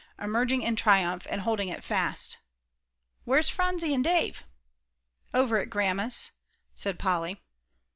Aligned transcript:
emerging 0.17 0.63
in 0.63 0.75
triumph, 0.75 1.27
and 1.29 1.41
holding 1.41 1.69
it 1.69 1.83
fast. 1.83 2.39
"Where's 3.23 3.51
Phronsie 3.51 3.93
and 3.93 4.03
Dave?" 4.03 4.45
"Over 5.31 5.57
at 5.59 5.69
Grandma's," 5.69 6.31
said 6.73 6.97
Polly. 6.97 7.39